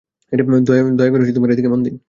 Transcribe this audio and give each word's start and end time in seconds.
দয়া 0.97 1.11
করে 1.11 1.23
এদিকে 1.53 1.69
মন 1.69 1.79
দিন। 1.85 1.95